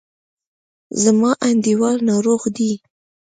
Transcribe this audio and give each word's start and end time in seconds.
زما 1.03 1.31
انډیوال 1.47 1.97
ناروغ 2.09 2.41
دی. 2.55 2.71